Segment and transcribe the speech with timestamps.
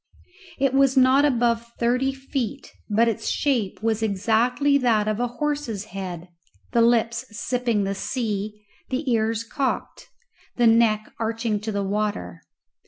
[0.57, 5.27] It was not above thirty feet high, but its shape was exactly that of a
[5.37, 6.29] horse's head,
[6.71, 10.07] the lips sipping the sea, the ears cocked,
[10.55, 12.41] the neck arching to the water.